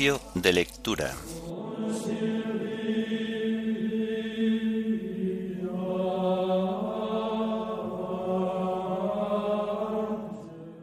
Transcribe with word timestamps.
De 0.00 0.54
lectura. 0.54 1.14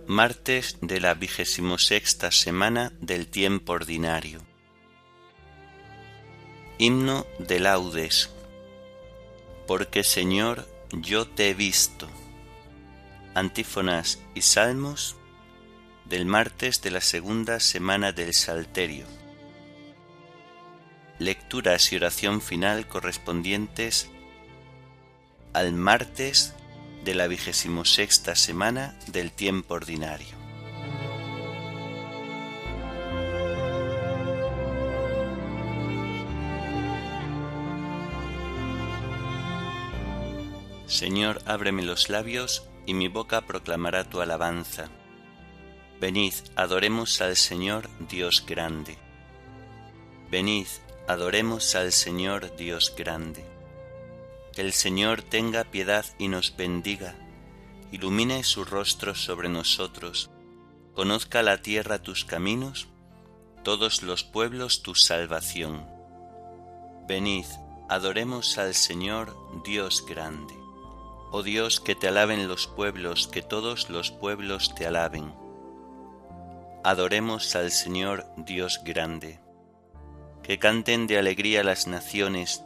Martes 0.06 0.78
de 0.82 1.00
la 1.00 1.16
vigésimo 1.16 1.80
sexta 1.80 2.30
semana 2.30 2.94
del 3.02 3.26
tiempo 3.26 3.74
ordinario. 3.74 4.40
Himno 6.78 7.26
de 7.40 7.60
laudes. 7.60 8.30
Porque 9.66 10.04
Señor, 10.04 10.68
yo 10.92 11.28
te 11.28 11.50
he 11.50 11.54
visto. 11.56 12.08
Antífonas 13.34 14.20
y 14.36 14.44
salmos 14.44 15.16
del 16.10 16.26
martes 16.26 16.82
de 16.82 16.92
la 16.92 17.02
segunda 17.02 17.60
semana 17.60 18.14
del 18.14 18.34
Salterio. 18.34 19.06
Lecturas 21.20 21.92
y 21.92 21.98
oración 21.98 22.42
final 22.42 22.88
correspondientes 22.88 24.10
al 25.54 25.74
martes 25.74 26.54
de 27.04 27.14
la 27.14 27.28
vigésimo 27.28 27.84
sexta 27.84 28.36
semana 28.36 28.98
del 29.08 29.32
tiempo 29.32 29.74
ordinario. 29.74 30.38
Señor, 40.88 41.42
ábreme 41.46 41.84
los 41.84 42.10
labios 42.10 42.64
y 42.86 42.94
mi 42.94 43.10
boca 43.10 43.42
proclamará 43.42 44.06
tu 44.06 44.22
alabanza. 44.22 44.90
Venid, 46.00 46.36
adoremos 46.56 47.22
al 47.22 47.36
Señor 47.36 47.90
Dios 48.08 48.46
grande. 48.46 49.00
Venid, 50.30 50.68
adoremos 51.08 51.74
al 51.74 51.92
Señor 51.92 52.56
Dios 52.56 52.94
grande. 52.96 53.44
El 54.56 54.74
Señor 54.74 55.24
tenga 55.24 55.64
piedad 55.64 56.06
y 56.20 56.28
nos 56.28 56.56
bendiga, 56.56 57.16
ilumine 57.92 58.44
su 58.44 58.64
rostro 58.64 59.16
sobre 59.16 59.50
nosotros, 59.50 60.30
conozca 60.94 61.42
la 61.42 61.64
tierra 61.64 61.98
tus 61.98 62.26
caminos, 62.26 62.88
todos 63.64 64.04
los 64.04 64.24
pueblos 64.24 64.84
tu 64.84 64.94
salvación. 64.94 65.84
Venid, 67.08 67.48
adoremos 67.90 68.60
al 68.60 68.76
Señor 68.76 69.36
Dios 69.66 70.06
grande. 70.08 70.54
Oh 71.32 71.42
Dios, 71.42 71.80
que 71.80 71.96
te 71.96 72.08
alaben 72.08 72.48
los 72.48 72.68
pueblos, 72.68 73.28
que 73.28 73.42
todos 73.42 73.90
los 73.90 74.12
pueblos 74.12 74.76
te 74.76 74.86
alaben 74.86 75.47
Adoremos 76.88 77.54
al 77.58 77.72
Señor 77.72 78.26
Dios 78.38 78.80
grande. 78.86 79.42
Que 80.42 80.58
canten 80.58 81.06
de 81.06 81.18
alegría 81.18 81.62
las 81.62 81.86
naciones, 81.86 82.64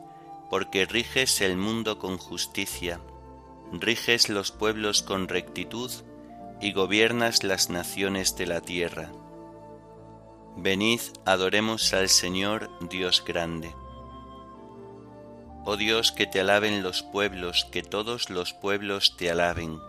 porque 0.48 0.86
riges 0.86 1.42
el 1.42 1.58
mundo 1.58 1.98
con 1.98 2.20
justicia, 2.20 3.02
riges 3.72 4.30
los 4.30 4.52
pueblos 4.52 5.02
con 5.02 5.28
rectitud 5.28 5.90
y 6.62 6.72
gobiernas 6.72 7.44
las 7.44 7.72
naciones 7.72 8.36
de 8.36 8.46
la 8.46 8.62
tierra. 8.62 9.12
Venid, 10.56 11.02
adoremos 11.26 11.92
al 11.96 12.08
Señor 12.08 12.70
Dios 12.92 13.24
grande. 13.26 13.74
Oh 15.66 15.78
Dios, 15.78 16.12
que 16.12 16.28
te 16.28 16.42
alaben 16.42 16.84
los 16.84 17.02
pueblos, 17.02 17.66
que 17.72 17.81
todos 17.81 18.30
los 18.30 18.54
pueblos 18.54 19.18
te 19.18 19.31
alaben 19.31 19.80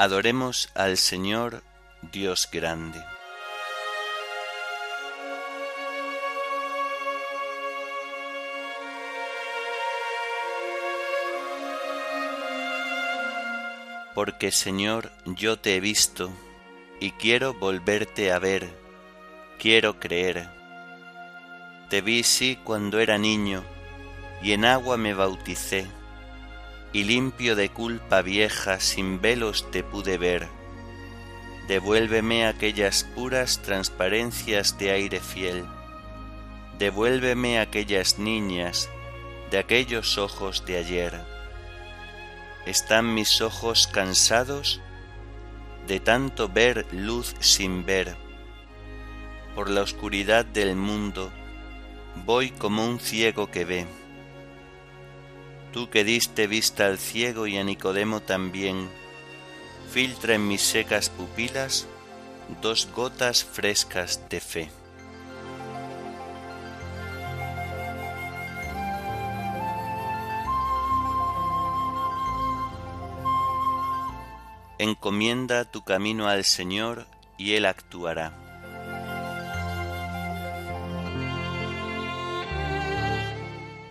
Adoremos 0.00 0.70
al 0.74 0.96
Señor 0.96 1.62
Dios 2.10 2.48
grande. 2.50 3.04
Porque 14.14 14.50
Señor, 14.52 15.12
yo 15.26 15.58
te 15.58 15.76
he 15.76 15.80
visto 15.80 16.30
y 16.98 17.10
quiero 17.10 17.52
volverte 17.52 18.32
a 18.32 18.38
ver, 18.38 18.70
quiero 19.58 20.00
creer. 20.00 20.48
Te 21.90 22.00
vi 22.00 22.22
sí 22.22 22.58
cuando 22.64 23.00
era 23.00 23.18
niño 23.18 23.62
y 24.42 24.52
en 24.52 24.64
agua 24.64 24.96
me 24.96 25.12
bauticé 25.12 25.99
y 26.92 27.04
limpio 27.04 27.54
de 27.56 27.70
culpa 27.70 28.22
vieja 28.22 28.80
sin 28.80 29.20
velos 29.20 29.70
te 29.70 29.82
pude 29.82 30.18
ver. 30.18 30.48
Devuélveme 31.68 32.46
aquellas 32.46 33.04
puras 33.04 33.62
transparencias 33.62 34.76
de 34.78 34.90
aire 34.90 35.20
fiel. 35.20 35.64
Devuélveme 36.78 37.60
aquellas 37.60 38.18
niñas 38.18 38.88
de 39.50 39.58
aquellos 39.58 40.18
ojos 40.18 40.64
de 40.66 40.78
ayer. 40.78 41.20
¿Están 42.66 43.14
mis 43.14 43.40
ojos 43.40 43.86
cansados 43.86 44.80
de 45.86 46.00
tanto 46.00 46.48
ver 46.48 46.86
luz 46.92 47.34
sin 47.38 47.86
ver? 47.86 48.16
Por 49.54 49.70
la 49.70 49.82
oscuridad 49.82 50.44
del 50.44 50.74
mundo 50.74 51.30
voy 52.26 52.50
como 52.50 52.84
un 52.84 52.98
ciego 52.98 53.50
que 53.50 53.64
ve 53.64 53.99
tú 55.72 55.88
que 55.88 56.04
diste 56.04 56.46
vista 56.46 56.86
al 56.86 56.98
ciego 56.98 57.46
y 57.46 57.56
a 57.56 57.64
Nicodemo 57.64 58.20
también, 58.20 58.88
filtra 59.90 60.34
en 60.34 60.48
mis 60.48 60.62
secas 60.62 61.08
pupilas 61.08 61.86
dos 62.60 62.88
gotas 62.94 63.44
frescas 63.44 64.28
de 64.28 64.40
fe. 64.40 64.70
Encomienda 74.78 75.66
tu 75.66 75.82
camino 75.82 76.26
al 76.26 76.44
Señor 76.44 77.06
y 77.36 77.52
Él 77.52 77.66
actuará. 77.66 78.49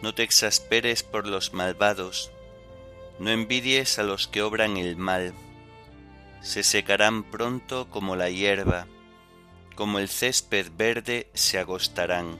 No 0.09 0.15
te 0.15 0.23
exasperes 0.23 1.03
por 1.03 1.27
los 1.27 1.53
malvados, 1.53 2.31
no 3.19 3.29
envidies 3.29 3.99
a 3.99 4.03
los 4.03 4.27
que 4.27 4.41
obran 4.41 4.75
el 4.75 4.97
mal, 4.97 5.35
se 6.41 6.63
secarán 6.63 7.21
pronto 7.21 7.91
como 7.91 8.15
la 8.15 8.31
hierba, 8.31 8.87
como 9.75 9.99
el 9.99 10.09
césped 10.09 10.71
verde 10.75 11.29
se 11.35 11.59
agostarán. 11.59 12.39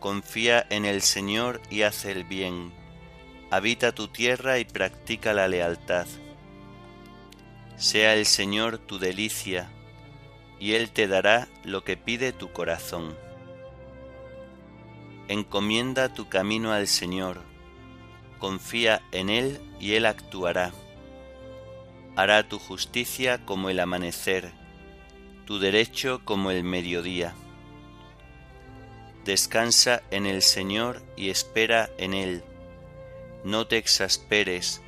Confía 0.00 0.66
en 0.70 0.86
el 0.86 1.02
Señor 1.02 1.60
y 1.68 1.82
haz 1.82 2.06
el 2.06 2.24
bien, 2.24 2.72
habita 3.50 3.94
tu 3.94 4.08
tierra 4.08 4.58
y 4.58 4.64
practica 4.64 5.34
la 5.34 5.46
lealtad. 5.46 6.06
Sea 7.76 8.14
el 8.14 8.24
Señor 8.24 8.78
tu 8.78 8.98
delicia, 8.98 9.70
y 10.58 10.72
Él 10.72 10.90
te 10.90 11.06
dará 11.06 11.48
lo 11.64 11.84
que 11.84 11.98
pide 11.98 12.32
tu 12.32 12.50
corazón. 12.50 13.27
Encomienda 15.30 16.08
tu 16.14 16.30
camino 16.30 16.72
al 16.72 16.88
Señor, 16.88 17.42
confía 18.38 19.02
en 19.12 19.28
Él 19.28 19.60
y 19.78 19.92
Él 19.92 20.06
actuará. 20.06 20.72
Hará 22.16 22.48
tu 22.48 22.58
justicia 22.58 23.44
como 23.44 23.68
el 23.68 23.78
amanecer, 23.78 24.52
tu 25.44 25.58
derecho 25.58 26.22
como 26.24 26.50
el 26.50 26.64
mediodía. 26.64 27.34
Descansa 29.26 30.02
en 30.10 30.24
el 30.24 30.40
Señor 30.40 31.02
y 31.14 31.28
espera 31.28 31.90
en 31.98 32.14
Él. 32.14 32.42
No 33.44 33.66
te 33.66 33.76
exasperes 33.76 34.80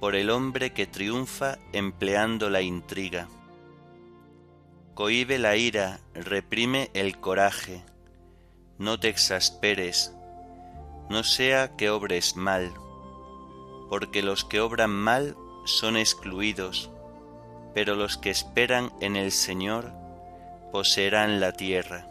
por 0.00 0.16
el 0.16 0.30
hombre 0.30 0.72
que 0.72 0.88
triunfa 0.88 1.58
empleando 1.72 2.50
la 2.50 2.62
intriga. 2.62 3.28
Cohibe 4.94 5.38
la 5.38 5.54
ira, 5.54 6.00
reprime 6.14 6.90
el 6.94 7.20
coraje 7.20 7.84
no 8.82 8.98
te 8.98 9.08
exasperes, 9.08 10.12
no 11.08 11.22
sea 11.22 11.76
que 11.76 11.88
obres 11.88 12.34
mal, 12.34 12.74
porque 13.88 14.22
los 14.22 14.44
que 14.44 14.60
obran 14.60 14.90
mal 14.90 15.36
son 15.64 15.96
excluidos, 15.96 16.90
pero 17.74 17.94
los 17.94 18.18
que 18.18 18.30
esperan 18.30 18.92
en 19.00 19.14
el 19.14 19.30
Señor 19.30 19.92
poseerán 20.72 21.38
la 21.38 21.52
tierra. 21.52 22.08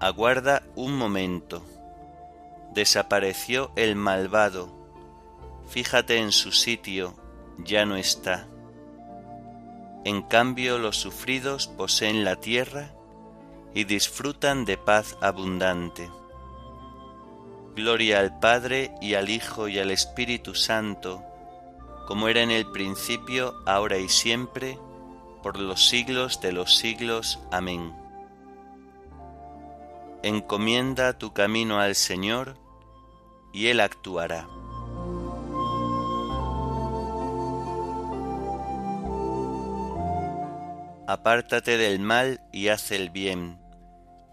Aguarda 0.00 0.64
un 0.74 0.96
momento. 0.96 1.62
Desapareció 2.74 3.70
el 3.76 3.94
malvado. 3.94 4.74
Fíjate 5.68 6.18
en 6.18 6.32
su 6.32 6.50
sitio, 6.50 7.14
ya 7.58 7.86
no 7.86 7.94
está. 7.94 8.48
En 10.04 10.22
cambio 10.22 10.78
los 10.78 10.96
sufridos 10.96 11.68
poseen 11.68 12.24
la 12.24 12.34
tierra 12.34 12.94
y 13.74 13.84
disfrutan 13.84 14.64
de 14.64 14.76
paz 14.76 15.16
abundante. 15.20 16.10
Gloria 17.76 18.20
al 18.20 18.38
Padre 18.40 18.92
y 19.00 19.14
al 19.14 19.30
Hijo 19.30 19.68
y 19.68 19.78
al 19.78 19.90
Espíritu 19.90 20.54
Santo, 20.54 21.22
como 22.06 22.28
era 22.28 22.42
en 22.42 22.50
el 22.50 22.70
principio, 22.70 23.54
ahora 23.66 23.98
y 23.98 24.08
siempre, 24.08 24.78
por 25.42 25.58
los 25.58 25.88
siglos 25.88 26.40
de 26.40 26.52
los 26.52 26.76
siglos. 26.76 27.38
Amén. 27.52 27.94
Encomienda 30.22 31.16
tu 31.16 31.32
camino 31.32 31.78
al 31.78 31.94
Señor, 31.94 32.56
y 33.52 33.68
Él 33.68 33.80
actuará. 33.80 34.48
Apártate 41.06 41.76
del 41.76 42.00
mal 42.00 42.40
y 42.52 42.68
haz 42.68 42.90
el 42.92 43.10
bien, 43.10 43.59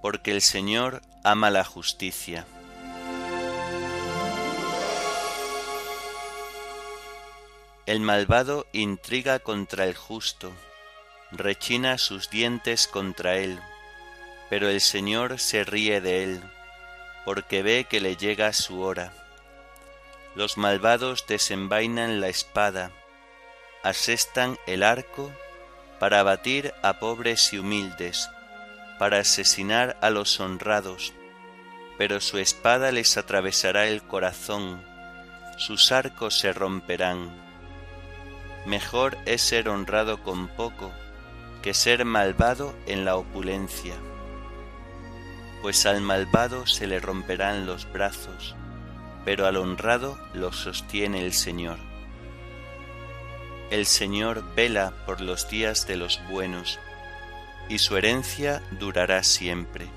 porque 0.01 0.31
el 0.31 0.41
Señor 0.41 1.01
ama 1.23 1.49
la 1.49 1.63
justicia. 1.63 2.45
El 7.85 8.01
malvado 8.01 8.67
intriga 8.73 9.39
contra 9.39 9.85
el 9.85 9.95
justo, 9.95 10.51
rechina 11.31 11.97
sus 11.97 12.29
dientes 12.29 12.85
contra 12.85 13.37
él, 13.37 13.61
pero 14.49 14.67
el 14.67 14.81
Señor 14.81 15.39
se 15.39 15.63
ríe 15.63 16.01
de 16.01 16.23
él, 16.23 16.43
porque 17.23 17.63
ve 17.63 17.85
que 17.89 18.01
le 18.01 18.17
llega 18.17 18.51
su 18.51 18.81
hora. 18.81 19.13
Los 20.35 20.57
malvados 20.57 21.25
desenvainan 21.27 22.19
la 22.19 22.27
espada, 22.27 22.91
asestan 23.83 24.57
el 24.67 24.83
arco 24.83 25.31
para 25.99 26.19
abatir 26.19 26.73
a 26.83 26.99
pobres 26.99 27.53
y 27.53 27.57
humildes, 27.57 28.29
para 28.99 29.19
asesinar 29.19 29.97
a 30.01 30.09
los 30.09 30.39
honrados, 30.39 31.13
pero 31.97 32.21
su 32.21 32.37
espada 32.37 32.91
les 32.91 33.17
atravesará 33.17 33.87
el 33.87 34.03
corazón, 34.03 34.83
sus 35.57 35.91
arcos 35.91 36.37
se 36.37 36.53
romperán 36.53 37.47
Mejor 38.67 39.17
es 39.25 39.43
ser 39.43 39.69
honrado 39.69 40.21
con 40.23 40.49
poco 40.49 40.91
que 41.61 41.73
ser 41.73 42.03
malvado 42.03 42.75
en 42.85 43.05
la 43.05 43.15
opulencia, 43.15 43.95
pues 45.61 45.85
al 45.85 46.01
malvado 46.01 46.67
se 46.67 46.85
le 46.85 46.99
romperán 46.99 47.65
los 47.65 47.89
brazos, 47.89 48.57
pero 49.23 49.45
al 49.45 49.55
honrado 49.55 50.19
lo 50.33 50.51
sostiene 50.51 51.25
el 51.25 51.31
Señor. 51.31 51.77
El 53.71 53.85
Señor 53.85 54.43
vela 54.53 54.91
por 55.05 55.21
los 55.21 55.49
días 55.49 55.87
de 55.87 55.95
los 55.95 56.19
buenos, 56.29 56.77
y 57.69 57.79
su 57.79 57.97
herencia 57.97 58.61
durará 58.79 59.23
siempre. 59.23 59.87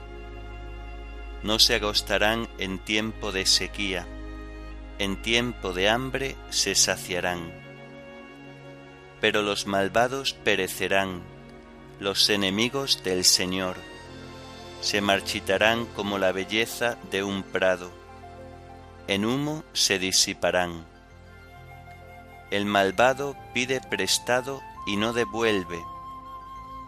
No 1.43 1.58
se 1.58 1.76
agostarán 1.76 2.49
en 2.58 2.78
tiempo 2.78 3.32
de 3.32 3.46
sequía, 3.46 4.06
en 4.99 5.20
tiempo 5.22 5.72
de 5.72 5.88
hambre 5.88 6.37
se 6.50 6.75
saciarán 6.75 7.61
pero 9.20 9.43
los 9.43 9.67
malvados 9.67 10.32
perecerán, 10.32 11.22
los 12.00 12.31
enemigos 12.31 13.02
del 13.05 13.25
Señor, 13.25 13.76
se 14.81 15.02
marchitarán 15.02 15.84
como 15.84 16.19
la 16.19 16.32
belleza 16.32 16.96
de 17.11 17.23
un 17.23 17.43
prado, 17.43 17.90
en 19.08 19.26
humo 19.26 19.62
se 19.75 19.99
disiparán. 19.99 20.87
El 22.50 22.64
malvado 22.64 23.37
pide 23.52 23.81
prestado 23.81 24.61
y 24.87 24.96
no 24.96 25.12
devuelve, 25.12 25.78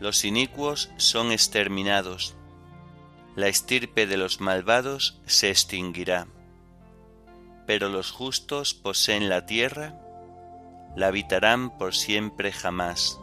Los 0.00 0.24
inicuos 0.24 0.90
son 0.96 1.30
exterminados, 1.30 2.34
la 3.36 3.48
estirpe 3.48 4.06
de 4.06 4.16
los 4.16 4.40
malvados 4.40 5.20
se 5.26 5.50
extinguirá, 5.50 6.26
pero 7.66 7.88
los 7.88 8.10
justos 8.10 8.74
poseen 8.74 9.28
la 9.28 9.46
tierra 9.46 9.94
la 10.96 11.08
habitarán 11.08 11.70
por 11.78 11.94
siempre 11.94 12.52
jamás. 12.52 13.20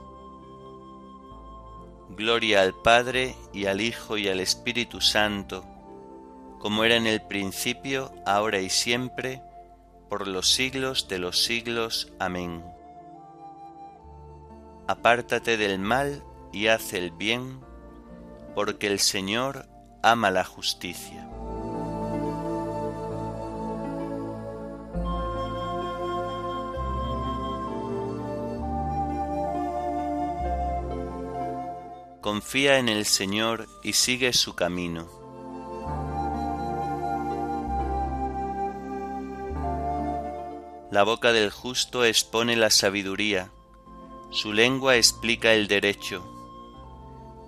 Gloria 2.09 2.61
al 2.61 2.73
Padre 2.73 3.35
y 3.53 3.65
al 3.65 3.81
Hijo 3.81 4.17
y 4.17 4.29
al 4.29 4.39
Espíritu 4.39 5.01
Santo, 5.01 5.65
como 6.59 6.83
era 6.83 6.95
en 6.95 7.07
el 7.07 7.21
principio, 7.21 8.13
ahora 8.25 8.59
y 8.59 8.69
siempre, 8.69 9.41
por 10.09 10.27
los 10.27 10.49
siglos 10.49 11.07
de 11.07 11.19
los 11.19 11.43
siglos. 11.43 12.13
Amén. 12.19 12.63
Apártate 14.87 15.57
del 15.57 15.79
mal 15.79 16.23
y 16.51 16.67
haz 16.67 16.93
el 16.93 17.11
bien, 17.11 17.61
porque 18.55 18.87
el 18.87 18.99
Señor 18.99 19.67
ama 20.01 20.31
la 20.31 20.43
justicia. 20.43 21.27
confía 32.27 32.77
en 32.77 32.89
el 32.89 33.05
Señor 33.05 33.69
y 33.83 33.93
sigue 33.93 34.33
su 34.33 34.53
camino. 34.53 35.07
La 40.91 41.03
boca 41.03 41.31
del 41.31 41.51
justo 41.51 42.03
expone 42.03 42.57
la 42.57 42.69
sabiduría, 42.69 43.49
su 44.29 44.51
lengua 44.51 44.97
explica 44.97 45.53
el 45.53 45.69
derecho, 45.69 46.36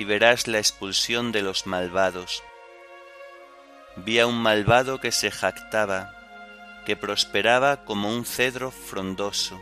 y 0.00 0.04
verás 0.04 0.48
la 0.48 0.56
expulsión 0.56 1.30
de 1.30 1.42
los 1.42 1.66
malvados. 1.66 2.42
Vi 3.96 4.18
a 4.18 4.26
un 4.26 4.40
malvado 4.40 4.98
que 4.98 5.12
se 5.12 5.30
jactaba, 5.30 6.14
que 6.86 6.96
prosperaba 6.96 7.84
como 7.84 8.08
un 8.08 8.24
cedro 8.24 8.70
frondoso, 8.70 9.60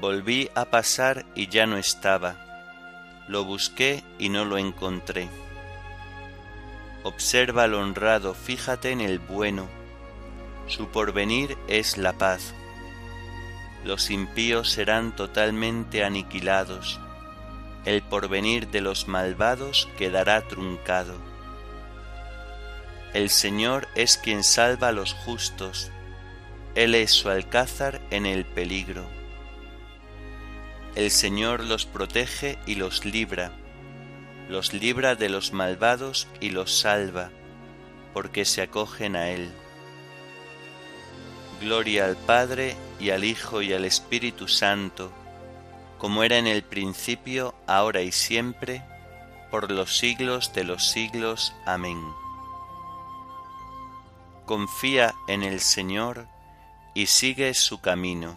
Volví 0.00 0.48
a 0.54 0.66
pasar 0.66 1.26
y 1.34 1.48
ya 1.48 1.66
no 1.66 1.76
estaba. 1.76 2.36
Lo 3.26 3.42
busqué 3.42 4.04
y 4.20 4.28
no 4.28 4.44
lo 4.44 4.58
encontré. 4.58 5.28
Observa 7.02 7.64
al 7.64 7.74
honrado, 7.74 8.32
fíjate 8.32 8.92
en 8.92 9.00
el 9.00 9.18
bueno. 9.18 9.66
Su 10.68 10.86
porvenir 10.86 11.58
es 11.66 11.98
la 11.98 12.12
paz. 12.12 12.54
Los 13.84 14.08
impíos 14.10 14.70
serán 14.70 15.16
totalmente 15.16 16.04
aniquilados. 16.04 17.00
El 17.86 18.02
porvenir 18.02 18.68
de 18.68 18.80
los 18.80 19.06
malvados 19.06 19.88
quedará 19.96 20.40
truncado. 20.42 21.14
El 23.14 23.30
Señor 23.30 23.86
es 23.94 24.18
quien 24.18 24.42
salva 24.42 24.88
a 24.88 24.92
los 24.92 25.14
justos. 25.14 25.92
Él 26.74 26.96
es 26.96 27.12
su 27.12 27.28
alcázar 27.28 28.00
en 28.10 28.26
el 28.26 28.44
peligro. 28.44 29.06
El 30.96 31.12
Señor 31.12 31.62
los 31.62 31.86
protege 31.86 32.58
y 32.66 32.74
los 32.74 33.04
libra, 33.04 33.52
los 34.48 34.72
libra 34.74 35.14
de 35.14 35.28
los 35.28 35.52
malvados 35.52 36.26
y 36.40 36.50
los 36.50 36.76
salva, 36.76 37.30
porque 38.12 38.44
se 38.44 38.62
acogen 38.62 39.14
a 39.14 39.30
Él. 39.30 39.48
Gloria 41.60 42.06
al 42.06 42.16
Padre 42.16 42.74
y 42.98 43.10
al 43.10 43.22
Hijo 43.22 43.62
y 43.62 43.72
al 43.72 43.84
Espíritu 43.84 44.48
Santo, 44.48 45.12
como 45.98 46.22
era 46.22 46.38
en 46.38 46.46
el 46.46 46.62
principio, 46.62 47.54
ahora 47.66 48.02
y 48.02 48.12
siempre, 48.12 48.82
por 49.50 49.70
los 49.70 49.98
siglos 49.98 50.52
de 50.52 50.64
los 50.64 50.90
siglos. 50.90 51.54
Amén. 51.64 52.00
Confía 54.44 55.14
en 55.28 55.42
el 55.42 55.60
Señor 55.60 56.28
y 56.94 57.06
sigue 57.06 57.52
su 57.54 57.80
camino 57.80 58.36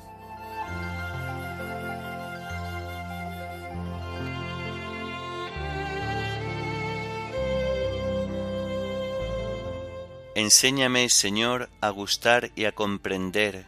Enséñame, 10.39 11.09
Señor, 11.09 11.69
a 11.81 11.89
gustar 11.89 12.51
y 12.55 12.63
a 12.63 12.71
comprender, 12.71 13.65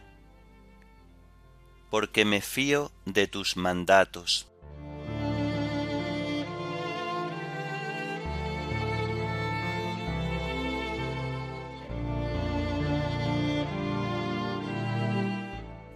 porque 1.92 2.24
me 2.24 2.40
fío 2.40 2.90
de 3.04 3.26
tus 3.26 3.58
mandatos. 3.58 4.48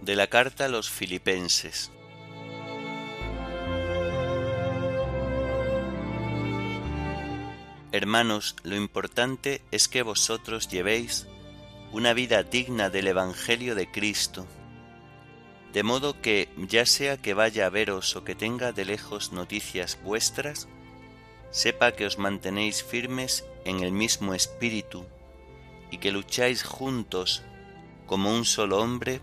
De 0.03 0.15
la 0.15 0.27
carta 0.27 0.65
a 0.65 0.67
los 0.67 0.87
filipenses. 0.87 1.89
Hermanos, 7.91 8.55
lo 8.61 8.75
importante 8.75 9.63
es 9.71 9.87
que 9.87 10.03
vosotros 10.03 10.67
llevéis 10.67 11.25
una 11.91 12.13
vida 12.13 12.43
digna 12.43 12.91
del 12.91 13.07
Evangelio 13.07 13.73
de 13.73 13.89
Cristo, 13.89 14.45
de 15.77 15.83
modo 15.83 16.19
que, 16.23 16.49
ya 16.57 16.87
sea 16.87 17.17
que 17.17 17.35
vaya 17.35 17.67
a 17.67 17.69
veros 17.69 18.15
o 18.15 18.23
que 18.23 18.33
tenga 18.33 18.71
de 18.71 18.83
lejos 18.83 19.31
noticias 19.31 19.99
vuestras, 20.01 20.67
sepa 21.51 21.91
que 21.91 22.07
os 22.07 22.17
mantenéis 22.17 22.83
firmes 22.83 23.45
en 23.63 23.81
el 23.81 23.91
mismo 23.91 24.33
espíritu 24.33 25.05
y 25.91 25.99
que 25.99 26.11
lucháis 26.11 26.63
juntos 26.63 27.43
como 28.07 28.33
un 28.33 28.43
solo 28.43 28.81
hombre 28.81 29.21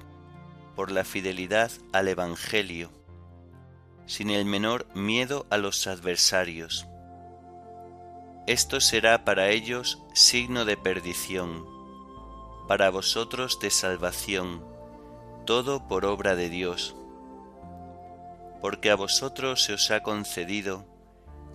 por 0.76 0.92
la 0.92 1.02
fidelidad 1.02 1.72
al 1.92 2.06
Evangelio, 2.06 2.92
sin 4.06 4.30
el 4.30 4.44
menor 4.44 4.86
miedo 4.94 5.48
a 5.50 5.56
los 5.56 5.88
adversarios. 5.88 6.86
Esto 8.46 8.80
será 8.80 9.24
para 9.24 9.48
ellos 9.50 9.98
signo 10.12 10.64
de 10.64 10.76
perdición, 10.76 11.66
para 12.68 12.90
vosotros 12.90 13.58
de 13.58 13.70
salvación, 13.70 14.73
todo 15.44 15.86
por 15.86 16.04
obra 16.04 16.36
de 16.36 16.48
Dios. 16.48 16.94
Porque 18.60 18.90
a 18.90 18.96
vosotros 18.96 19.62
se 19.62 19.74
os 19.74 19.90
ha 19.90 20.02
concedido 20.02 20.84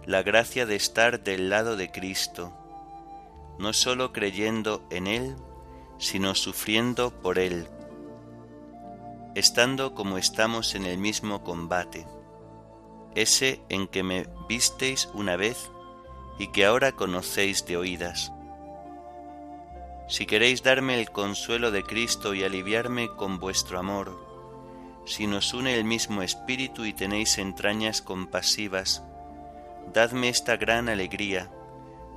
la 0.06 0.24
gracia 0.24 0.66
de 0.66 0.76
estar 0.76 1.24
del 1.24 1.50
lado 1.50 1.76
de 1.76 1.92
Cristo, 1.92 2.54
no 3.58 3.74
sólo 3.74 4.14
creyendo 4.14 4.88
en 4.90 5.08
Él, 5.08 5.36
sino 5.98 6.34
sufriendo 6.36 7.12
por 7.12 7.40
Él, 7.40 7.68
estando 9.36 9.94
como 9.94 10.18
estamos 10.18 10.76
en 10.76 10.86
el 10.86 10.98
mismo 10.98 11.44
combate, 11.44 12.08
ese 13.16 13.62
en 13.70 13.88
que 13.88 14.04
me 14.04 14.28
visteis 14.48 15.10
una 15.14 15.36
vez 15.36 15.70
y 16.38 16.48
que 16.48 16.66
ahora 16.66 16.94
conocéis 16.94 17.66
de 17.66 17.78
oídas. 17.78 18.32
Si 20.10 20.26
queréis 20.26 20.64
darme 20.64 21.00
el 21.00 21.12
consuelo 21.12 21.70
de 21.70 21.84
Cristo 21.84 22.34
y 22.34 22.44
aliviarme 22.44 23.10
con 23.16 23.38
vuestro 23.38 23.78
amor, 23.78 24.20
si 25.06 25.28
nos 25.28 25.54
une 25.54 25.76
el 25.76 25.84
mismo 25.84 26.24
espíritu 26.24 26.86
y 26.86 26.94
tenéis 26.94 27.38
entrañas 27.38 28.02
compasivas, 28.02 29.04
dadme 29.94 30.30
esta 30.30 30.58
gran 30.58 30.90
alegría, 30.90 31.52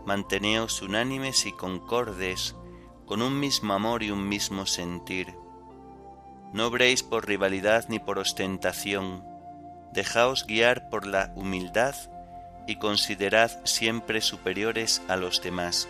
manteneos 0.07 0.81
unánimes 0.81 1.45
y 1.45 1.53
concordes, 1.53 2.57
con 3.05 3.21
un 3.21 3.39
mismo 3.39 3.75
amor 3.75 4.03
y 4.03 4.11
un 4.11 4.27
mismo 4.27 4.65
sentir. 4.65 5.35
No 6.55 6.69
obréis 6.69 7.03
por 7.03 7.29
rivalidad 7.29 7.85
ni 7.91 7.99
por 7.99 8.19
ostentación, 8.19 9.23
dejaos 9.93 10.47
guiar 10.47 10.89
por 10.89 11.07
la 11.07 11.31
humildad 11.37 11.95
y 12.67 12.77
considerad 12.77 13.51
siempre 13.65 14.23
superiores 14.23 15.03
a 15.09 15.17
los 15.17 15.43
demás. 15.43 15.89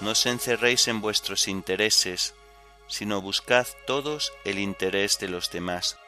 No 0.00 0.10
os 0.10 0.26
encerréis 0.26 0.86
en 0.88 1.00
vuestros 1.00 1.48
intereses, 1.48 2.34
sino 2.86 3.20
buscad 3.20 3.66
todos 3.86 4.32
el 4.44 4.58
interés 4.58 5.18
de 5.18 5.28
los 5.28 5.50
demás. 5.50 5.98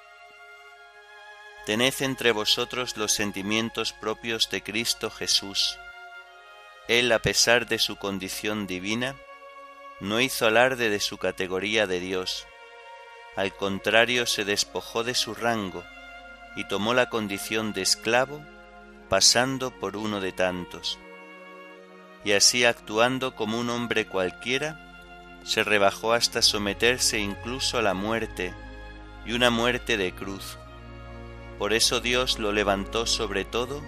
Tened 1.66 1.94
entre 2.00 2.32
vosotros 2.32 2.96
los 2.96 3.12
sentimientos 3.12 3.92
propios 3.92 4.48
de 4.50 4.62
Cristo 4.62 5.10
Jesús. 5.10 5.78
Él, 6.88 7.12
a 7.12 7.20
pesar 7.20 7.66
de 7.66 7.78
su 7.78 7.96
condición 7.96 8.66
divina, 8.66 9.14
no 10.00 10.20
hizo 10.20 10.46
alarde 10.46 10.88
de 10.88 11.00
su 11.00 11.18
categoría 11.18 11.86
de 11.86 12.00
Dios. 12.00 12.46
Al 13.36 13.54
contrario, 13.54 14.26
se 14.26 14.44
despojó 14.44 15.04
de 15.04 15.14
su 15.14 15.34
rango 15.34 15.84
y 16.56 16.66
tomó 16.66 16.94
la 16.94 17.10
condición 17.10 17.72
de 17.72 17.82
esclavo 17.82 18.44
pasando 19.08 19.70
por 19.78 19.96
uno 19.96 20.20
de 20.20 20.32
tantos. 20.32 20.98
Y 22.24 22.32
así 22.32 22.64
actuando 22.64 23.34
como 23.34 23.58
un 23.58 23.70
hombre 23.70 24.06
cualquiera, 24.06 24.78
se 25.44 25.64
rebajó 25.64 26.12
hasta 26.12 26.42
someterse 26.42 27.18
incluso 27.18 27.78
a 27.78 27.82
la 27.82 27.94
muerte, 27.94 28.54
y 29.24 29.32
una 29.32 29.50
muerte 29.50 29.96
de 29.96 30.12
cruz. 30.12 30.58
Por 31.58 31.72
eso 31.72 32.00
Dios 32.00 32.38
lo 32.38 32.52
levantó 32.52 33.06
sobre 33.06 33.44
todo 33.44 33.82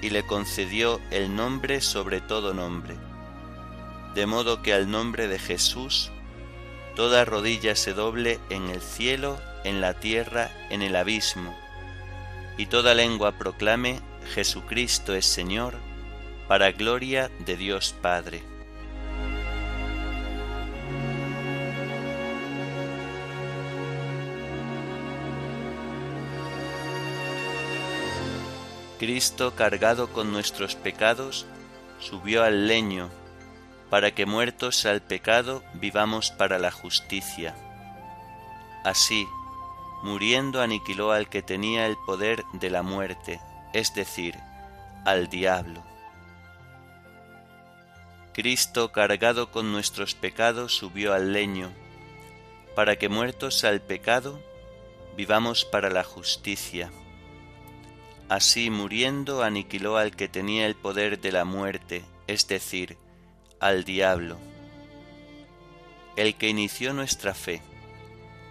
y 0.00 0.10
le 0.10 0.26
concedió 0.26 1.00
el 1.10 1.34
nombre 1.34 1.80
sobre 1.80 2.20
todo 2.20 2.54
nombre, 2.54 2.96
de 4.14 4.26
modo 4.26 4.62
que 4.62 4.72
al 4.72 4.90
nombre 4.90 5.28
de 5.28 5.38
Jesús 5.38 6.10
toda 6.94 7.24
rodilla 7.24 7.76
se 7.76 7.92
doble 7.92 8.40
en 8.48 8.70
el 8.70 8.80
cielo, 8.80 9.38
en 9.64 9.80
la 9.80 9.94
tierra, 9.94 10.50
en 10.70 10.82
el 10.82 10.96
abismo, 10.96 11.54
y 12.56 12.66
toda 12.66 12.94
lengua 12.94 13.32
proclame 13.32 14.00
Jesucristo 14.34 15.14
es 15.14 15.26
Señor, 15.26 15.74
para 16.48 16.72
gloria 16.72 17.30
de 17.40 17.56
Dios 17.56 17.94
Padre. 18.00 18.42
Cristo, 28.98 29.54
cargado 29.54 30.08
con 30.08 30.32
nuestros 30.32 30.74
pecados, 30.74 31.46
subió 31.98 32.44
al 32.44 32.66
leño, 32.66 33.10
para 33.90 34.14
que 34.14 34.24
muertos 34.24 34.86
al 34.86 35.02
pecado 35.02 35.62
vivamos 35.74 36.30
para 36.30 36.58
la 36.58 36.70
justicia. 36.70 37.54
Así, 38.84 39.26
muriendo 40.02 40.62
aniquiló 40.62 41.12
al 41.12 41.28
que 41.28 41.42
tenía 41.42 41.86
el 41.86 41.96
poder 42.06 42.44
de 42.54 42.70
la 42.70 42.82
muerte, 42.82 43.40
es 43.74 43.94
decir, 43.94 44.34
al 45.04 45.28
diablo. 45.28 45.95
Cristo, 48.36 48.92
cargado 48.92 49.50
con 49.50 49.72
nuestros 49.72 50.14
pecados, 50.14 50.76
subió 50.76 51.14
al 51.14 51.32
leño, 51.32 51.72
para 52.74 52.96
que 52.96 53.08
muertos 53.08 53.64
al 53.64 53.80
pecado, 53.80 54.38
vivamos 55.16 55.64
para 55.64 55.88
la 55.88 56.04
justicia. 56.04 56.92
Así 58.28 58.68
muriendo 58.68 59.42
aniquiló 59.42 59.96
al 59.96 60.14
que 60.14 60.28
tenía 60.28 60.66
el 60.66 60.74
poder 60.74 61.18
de 61.18 61.32
la 61.32 61.46
muerte, 61.46 62.04
es 62.26 62.46
decir, 62.46 62.98
al 63.58 63.84
diablo. 63.84 64.36
El 66.16 66.34
que 66.34 66.50
inició 66.50 66.92
nuestra 66.92 67.32
fe, 67.32 67.62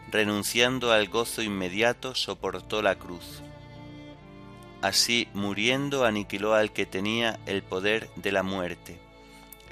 renunciando 0.09 0.93
al 0.93 1.09
gozo 1.09 1.43
inmediato, 1.43 2.15
soportó 2.15 2.81
la 2.81 2.95
cruz. 2.95 3.43
Así, 4.81 5.27
muriendo, 5.35 6.05
aniquiló 6.05 6.55
al 6.55 6.73
que 6.73 6.87
tenía 6.87 7.39
el 7.45 7.61
poder 7.61 8.09
de 8.15 8.31
la 8.31 8.41
muerte, 8.41 9.04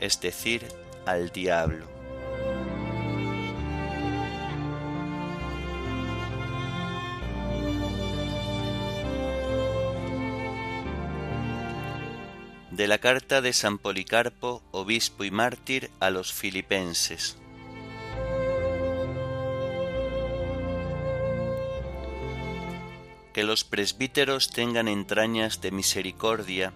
es 0.03 0.19
decir, 0.19 0.67
al 1.05 1.29
diablo. 1.29 1.87
De 12.71 12.87
la 12.87 12.97
carta 12.97 13.39
de 13.39 13.53
San 13.53 13.77
Policarpo, 13.77 14.61
obispo 14.71 15.23
y 15.23 15.31
mártir 15.31 15.89
a 16.01 16.09
los 16.09 16.33
filipenses. 16.33 17.37
que 23.31 23.43
los 23.43 23.63
presbíteros 23.63 24.51
tengan 24.51 24.87
entrañas 24.87 25.59
de 25.59 25.71
misericordia 25.71 26.71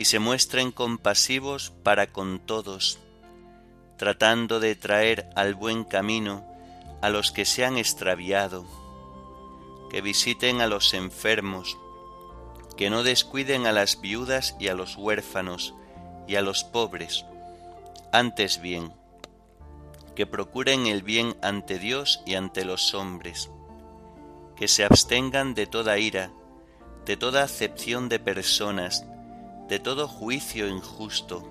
y 0.00 0.06
se 0.06 0.18
muestren 0.18 0.72
compasivos 0.72 1.74
para 1.82 2.06
con 2.06 2.38
todos, 2.38 2.98
tratando 3.98 4.58
de 4.58 4.74
traer 4.74 5.28
al 5.36 5.54
buen 5.54 5.84
camino 5.84 6.42
a 7.02 7.10
los 7.10 7.32
que 7.32 7.44
se 7.44 7.66
han 7.66 7.76
extraviado, 7.76 8.64
que 9.90 10.00
visiten 10.00 10.62
a 10.62 10.68
los 10.68 10.94
enfermos, 10.94 11.76
que 12.78 12.88
no 12.88 13.02
descuiden 13.02 13.66
a 13.66 13.72
las 13.72 14.00
viudas 14.00 14.56
y 14.58 14.68
a 14.68 14.74
los 14.74 14.96
huérfanos 14.96 15.74
y 16.26 16.36
a 16.36 16.40
los 16.40 16.64
pobres, 16.64 17.26
antes 18.10 18.62
bien, 18.62 18.94
que 20.16 20.24
procuren 20.24 20.86
el 20.86 21.02
bien 21.02 21.36
ante 21.42 21.78
Dios 21.78 22.22
y 22.24 22.36
ante 22.36 22.64
los 22.64 22.94
hombres 22.94 23.50
que 24.56 24.66
se 24.66 24.82
abstengan 24.82 25.52
de 25.52 25.66
toda 25.66 25.98
ira, 25.98 26.30
de 27.04 27.18
toda 27.18 27.42
acepción 27.42 28.08
de 28.08 28.18
personas, 28.18 29.04
de 29.70 29.78
todo 29.78 30.08
juicio 30.08 30.66
injusto, 30.66 31.44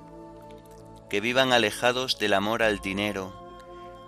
que 1.09 1.21
vivan 1.21 1.53
alejados 1.53 2.19
del 2.19 2.33
amor 2.33 2.63
al 2.63 2.79
dinero, 2.79 3.33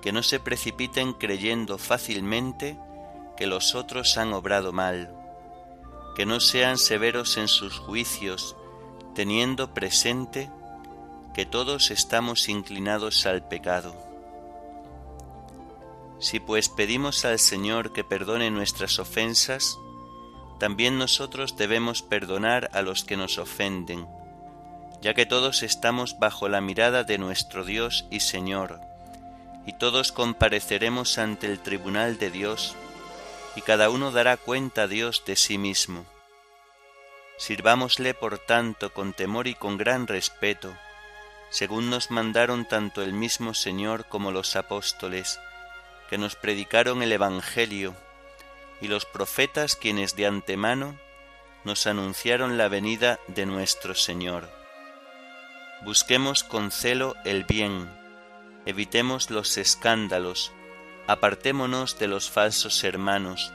que 0.01 0.11
no 0.11 0.21
se 0.21 0.37
precipiten 0.41 1.13
creyendo 1.13 1.77
fácilmente 1.77 2.77
que 3.37 3.47
los 3.47 3.73
otros 3.73 4.17
han 4.17 4.33
obrado 4.33 4.73
mal, 4.73 5.15
que 6.13 6.25
no 6.25 6.41
sean 6.41 6.77
severos 6.77 7.37
en 7.37 7.47
sus 7.47 7.79
juicios, 7.79 8.57
teniendo 9.15 9.73
presente 9.73 10.51
que 11.33 11.45
todos 11.45 11.89
estamos 11.89 12.49
inclinados 12.49 13.25
al 13.25 13.47
pecado. 13.47 13.95
Si 16.19 16.41
pues 16.41 16.67
pedimos 16.67 17.23
al 17.23 17.39
Señor 17.39 17.93
que 17.93 18.03
perdone 18.03 18.51
nuestras 18.51 18.99
ofensas, 18.99 19.79
también 20.61 20.99
nosotros 20.99 21.57
debemos 21.57 22.03
perdonar 22.03 22.69
a 22.71 22.83
los 22.83 23.03
que 23.03 23.17
nos 23.17 23.39
ofenden, 23.39 24.07
ya 25.01 25.15
que 25.15 25.25
todos 25.25 25.63
estamos 25.63 26.19
bajo 26.19 26.49
la 26.49 26.61
mirada 26.61 27.03
de 27.03 27.17
nuestro 27.17 27.65
Dios 27.65 28.05
y 28.11 28.19
Señor, 28.19 28.79
y 29.65 29.73
todos 29.73 30.11
compareceremos 30.11 31.17
ante 31.17 31.47
el 31.47 31.57
tribunal 31.57 32.19
de 32.19 32.29
Dios, 32.29 32.75
y 33.55 33.61
cada 33.61 33.89
uno 33.89 34.11
dará 34.11 34.37
cuenta 34.37 34.83
a 34.83 34.87
Dios 34.87 35.23
de 35.25 35.35
sí 35.35 35.57
mismo. 35.57 36.05
Sirvámosle, 37.39 38.13
por 38.13 38.37
tanto, 38.37 38.93
con 38.93 39.13
temor 39.13 39.47
y 39.47 39.55
con 39.55 39.79
gran 39.79 40.05
respeto, 40.05 40.71
según 41.49 41.89
nos 41.89 42.11
mandaron 42.11 42.65
tanto 42.65 43.01
el 43.01 43.13
mismo 43.13 43.55
Señor 43.55 44.05
como 44.05 44.29
los 44.29 44.55
apóstoles, 44.55 45.39
que 46.07 46.19
nos 46.19 46.35
predicaron 46.35 47.01
el 47.01 47.13
Evangelio, 47.13 47.95
y 48.81 48.87
los 48.87 49.05
profetas 49.05 49.75
quienes 49.75 50.15
de 50.15 50.25
antemano 50.25 50.97
nos 51.63 51.85
anunciaron 51.87 52.57
la 52.57 52.67
venida 52.67 53.19
de 53.27 53.45
nuestro 53.45 53.93
Señor. 53.93 54.49
Busquemos 55.83 56.43
con 56.43 56.71
celo 56.71 57.15
el 57.23 57.43
bien, 57.43 57.89
evitemos 58.65 59.29
los 59.29 59.57
escándalos, 59.57 60.51
apartémonos 61.07 61.97
de 61.99 62.07
los 62.07 62.29
falsos 62.29 62.83
hermanos 62.83 63.53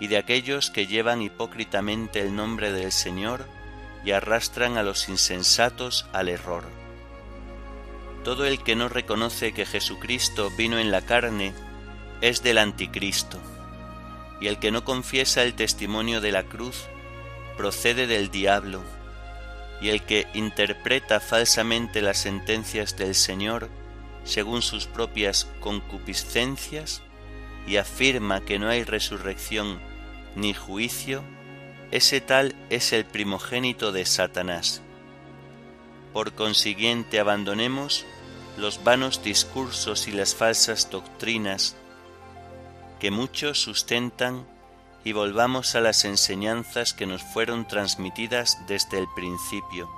y 0.00 0.08
de 0.08 0.16
aquellos 0.16 0.70
que 0.70 0.86
llevan 0.86 1.22
hipócritamente 1.22 2.20
el 2.20 2.34
nombre 2.34 2.72
del 2.72 2.92
Señor 2.92 3.46
y 4.04 4.12
arrastran 4.12 4.78
a 4.78 4.82
los 4.82 5.08
insensatos 5.08 6.06
al 6.12 6.28
error. 6.28 6.64
Todo 8.24 8.46
el 8.46 8.62
que 8.62 8.76
no 8.76 8.88
reconoce 8.88 9.52
que 9.52 9.66
Jesucristo 9.66 10.50
vino 10.56 10.78
en 10.78 10.90
la 10.90 11.02
carne 11.02 11.54
es 12.20 12.42
del 12.42 12.58
anticristo, 12.58 13.38
y 14.40 14.48
el 14.48 14.58
que 14.58 14.70
no 14.70 14.84
confiesa 14.84 15.42
el 15.42 15.54
testimonio 15.54 16.20
de 16.20 16.32
la 16.32 16.44
cruz 16.44 16.86
procede 17.56 18.06
del 18.06 18.30
diablo, 18.30 18.82
y 19.80 19.90
el 19.90 20.02
que 20.02 20.26
interpreta 20.34 21.20
falsamente 21.20 22.02
las 22.02 22.18
sentencias 22.18 22.96
del 22.96 23.14
Señor 23.14 23.68
según 24.24 24.62
sus 24.62 24.86
propias 24.86 25.48
concupiscencias 25.60 27.02
y 27.66 27.76
afirma 27.76 28.40
que 28.40 28.58
no 28.58 28.68
hay 28.68 28.84
resurrección 28.84 29.80
ni 30.36 30.54
juicio, 30.54 31.22
ese 31.90 32.20
tal 32.20 32.54
es 32.70 32.92
el 32.92 33.04
primogénito 33.04 33.92
de 33.92 34.06
Satanás. 34.06 34.82
Por 36.12 36.32
consiguiente 36.34 37.18
abandonemos 37.18 38.06
los 38.56 38.82
vanos 38.84 39.22
discursos 39.22 40.08
y 40.08 40.12
las 40.12 40.34
falsas 40.34 40.90
doctrinas 40.90 41.76
que 43.00 43.10
muchos 43.10 43.60
sustentan 43.60 44.46
y 45.04 45.12
volvamos 45.12 45.74
a 45.74 45.80
las 45.80 46.04
enseñanzas 46.04 46.92
que 46.92 47.06
nos 47.06 47.22
fueron 47.22 47.66
transmitidas 47.66 48.58
desde 48.68 48.98
el 48.98 49.08
principio. 49.16 49.90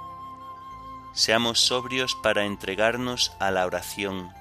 Seamos 1.13 1.61
sobrios 1.61 2.17
para 2.23 2.47
entregarnos 2.47 3.33
a 3.41 3.51
la 3.51 3.67
oración. 3.67 4.33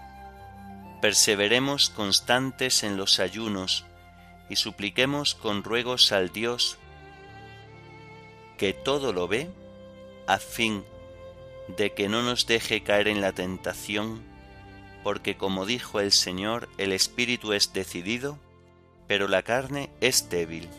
Perseveremos 1.02 1.90
constantes 1.90 2.84
en 2.84 2.96
los 2.96 3.20
ayunos 3.20 3.86
y 4.50 4.56
supliquemos 4.56 5.34
con 5.34 5.64
ruegos 5.64 6.12
al 6.12 6.32
Dios 6.32 6.78
que 8.58 8.74
todo 8.74 9.12
lo 9.12 9.28
ve, 9.28 9.50
a 10.28 10.38
fin 10.38 10.86
de 11.68 11.94
que 11.94 12.08
no 12.08 12.22
nos 12.22 12.46
deje 12.46 12.84
caer 12.84 13.08
en 13.08 13.22
la 13.22 13.32
tentación, 13.32 14.22
porque 15.04 15.36
como 15.36 15.66
dijo 15.66 16.00
el 16.00 16.12
Señor, 16.12 16.70
el 16.78 16.92
Espíritu 16.92 17.54
es 17.54 17.74
decidido, 17.74 18.38
pero 19.12 19.28
la 19.28 19.44
carne 19.44 19.90
es 20.00 20.30
débil. 20.30 20.70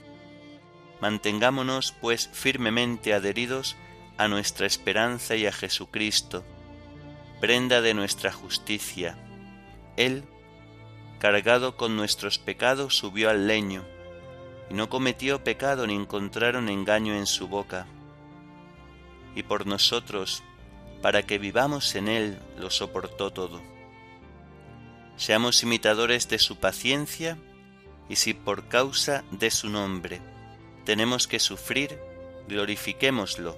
Mantengámonos, 1.02 1.94
pues, 2.00 2.30
firmemente 2.32 3.12
adheridos 3.12 3.76
a 4.16 4.26
nuestra 4.26 4.66
esperanza 4.66 5.36
y 5.36 5.44
a 5.44 5.52
Jesucristo, 5.52 6.42
prenda 7.42 7.82
de 7.82 7.92
nuestra 7.92 8.32
justicia. 8.32 9.18
Él, 9.98 10.24
cargado 11.18 11.76
con 11.76 11.94
nuestros 11.94 12.38
pecados, 12.38 12.96
subió 12.96 13.28
al 13.28 13.46
leño, 13.46 13.84
y 14.70 14.72
no 14.72 14.88
cometió 14.88 15.44
pecado 15.44 15.86
ni 15.86 15.94
encontraron 15.94 16.70
engaño 16.70 17.14
en 17.14 17.26
su 17.26 17.48
boca. 17.48 17.84
Y 19.34 19.42
por 19.42 19.66
nosotros, 19.66 20.42
para 21.02 21.22
que 21.24 21.36
vivamos 21.36 21.94
en 21.96 22.08
Él, 22.08 22.38
lo 22.56 22.70
soportó 22.70 23.30
todo. 23.30 23.60
Seamos 25.18 25.62
imitadores 25.62 26.30
de 26.30 26.38
su 26.38 26.56
paciencia, 26.56 27.36
y 28.08 28.16
si 28.16 28.34
por 28.34 28.68
causa 28.68 29.24
de 29.30 29.50
su 29.50 29.68
nombre 29.68 30.20
tenemos 30.84 31.26
que 31.26 31.38
sufrir, 31.38 31.98
glorifiquémoslo, 32.48 33.56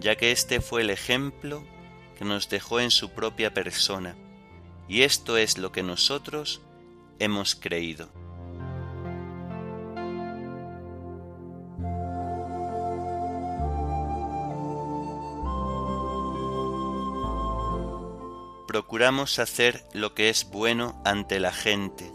ya 0.00 0.16
que 0.16 0.32
este 0.32 0.60
fue 0.60 0.82
el 0.82 0.90
ejemplo 0.90 1.64
que 2.18 2.24
nos 2.24 2.48
dejó 2.48 2.80
en 2.80 2.90
su 2.90 3.10
propia 3.10 3.52
persona, 3.52 4.16
y 4.88 5.02
esto 5.02 5.36
es 5.36 5.58
lo 5.58 5.72
que 5.72 5.82
nosotros 5.82 6.62
hemos 7.18 7.54
creído. 7.54 8.08
Procuramos 18.66 19.38
hacer 19.38 19.84
lo 19.94 20.14
que 20.14 20.28
es 20.28 20.50
bueno 20.50 21.00
ante 21.04 21.40
la 21.40 21.52
gente, 21.52 22.12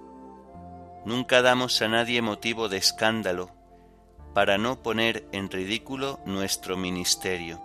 Nunca 1.03 1.41
damos 1.41 1.81
a 1.81 1.87
nadie 1.87 2.21
motivo 2.21 2.69
de 2.69 2.77
escándalo 2.77 3.49
para 4.35 4.59
no 4.59 4.83
poner 4.83 5.27
en 5.31 5.49
ridículo 5.49 6.19
nuestro 6.27 6.77
ministerio. 6.77 7.59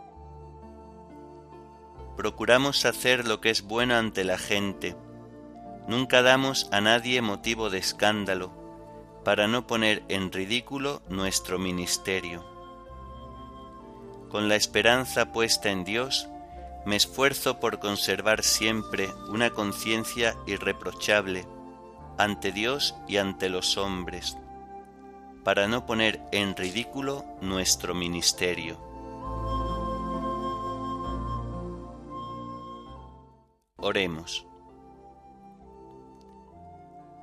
Procuramos 2.16 2.86
hacer 2.86 3.28
lo 3.28 3.42
que 3.42 3.50
es 3.50 3.60
bueno 3.60 3.94
ante 3.96 4.24
la 4.24 4.38
gente. 4.38 4.96
Nunca 5.86 6.22
damos 6.22 6.66
a 6.72 6.80
nadie 6.80 7.20
motivo 7.20 7.68
de 7.68 7.76
escándalo 7.76 8.52
para 9.22 9.48
no 9.48 9.66
poner 9.66 10.02
en 10.08 10.32
ridículo 10.32 11.02
nuestro 11.10 11.58
ministerio. 11.58 12.42
Con 14.30 14.48
la 14.48 14.56
esperanza 14.56 15.30
puesta 15.32 15.68
en 15.68 15.84
Dios, 15.84 16.26
me 16.86 16.96
esfuerzo 16.96 17.60
por 17.60 17.80
conservar 17.80 18.42
siempre 18.42 19.10
una 19.28 19.50
conciencia 19.50 20.36
irreprochable 20.46 21.46
ante 22.18 22.52
Dios 22.52 22.94
y 23.06 23.18
ante 23.18 23.48
los 23.48 23.76
hombres, 23.76 24.36
para 25.44 25.68
no 25.68 25.86
poner 25.86 26.20
en 26.32 26.56
ridículo 26.56 27.24
nuestro 27.40 27.94
ministerio. 27.94 28.80
Oremos. 33.76 34.46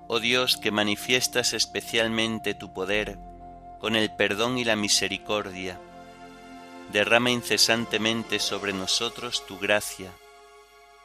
Oh 0.07 0.19
Dios, 0.19 0.57
que 0.57 0.71
manifiestas 0.71 1.53
especialmente 1.53 2.53
tu 2.53 2.73
poder 2.73 3.17
con 3.81 3.95
el 3.95 4.15
perdón 4.15 4.57
y 4.57 4.63
la 4.63 4.77
misericordia, 4.77 5.77
derrama 6.93 7.31
incesantemente 7.31 8.39
sobre 8.39 8.71
nosotros 8.71 9.45
tu 9.45 9.59
gracia, 9.59 10.11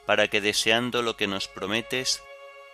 para 0.06 0.28
que 0.28 0.40
deseando 0.40 1.02
lo 1.02 1.16
que 1.16 1.26
nos 1.26 1.48
prometes, 1.48 2.22